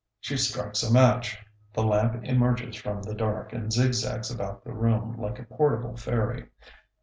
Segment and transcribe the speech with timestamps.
[0.19, 1.37] She strikes a match.
[1.73, 6.47] The lamp emerges from the dark and zigzags about the room like a portable fairy.